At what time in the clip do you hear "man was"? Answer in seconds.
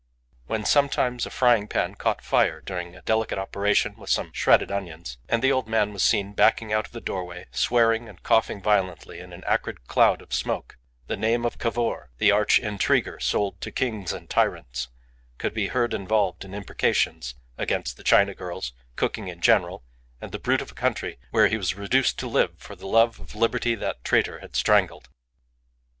5.67-6.01